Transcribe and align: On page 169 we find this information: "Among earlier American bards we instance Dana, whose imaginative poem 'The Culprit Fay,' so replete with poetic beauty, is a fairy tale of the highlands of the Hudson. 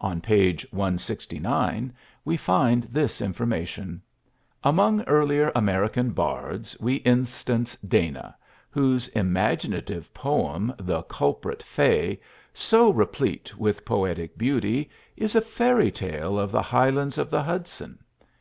On 0.00 0.20
page 0.20 0.64
169 0.70 1.92
we 2.24 2.36
find 2.36 2.84
this 2.84 3.20
information: 3.20 4.00
"Among 4.62 5.02
earlier 5.08 5.50
American 5.52 6.10
bards 6.10 6.76
we 6.78 6.94
instance 7.02 7.74
Dana, 7.78 8.36
whose 8.70 9.08
imaginative 9.08 10.14
poem 10.14 10.72
'The 10.78 11.02
Culprit 11.08 11.60
Fay,' 11.64 12.20
so 12.52 12.92
replete 12.92 13.58
with 13.58 13.84
poetic 13.84 14.38
beauty, 14.38 14.88
is 15.16 15.34
a 15.34 15.40
fairy 15.40 15.90
tale 15.90 16.38
of 16.38 16.52
the 16.52 16.62
highlands 16.62 17.18
of 17.18 17.28
the 17.28 17.42
Hudson. 17.42 17.98